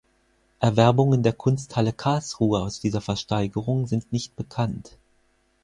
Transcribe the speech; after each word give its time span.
Erwerbungen 0.59 1.21
der 1.21 1.33
Kunsthalle 1.33 1.93
Karlsruhe 1.93 2.61
aus 2.63 2.79
dieser 2.79 3.01
Versteigerung 3.01 3.85
sind 3.85 4.11
nicht 4.11 4.35
bekannt. 4.35 4.97